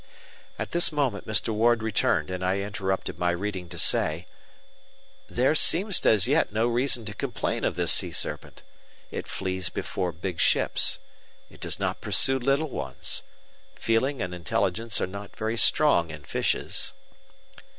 [0.57, 1.49] At this moment Mr.
[1.49, 4.25] Ward returned and I interrupted my reading to say,
[5.29, 8.63] "There seems as yet no reason to complain of this sea serpent.
[9.11, 10.97] It flees before big ships.
[11.51, 13.21] It does not pursue little ones.
[13.75, 16.93] Feeling and intelligence are not very strong in fishes."